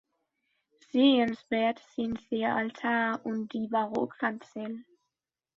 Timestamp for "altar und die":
2.55-3.67